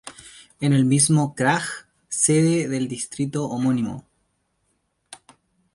[0.67, 1.69] En el mismo kraj
[2.09, 4.07] cede del distrito homónimo.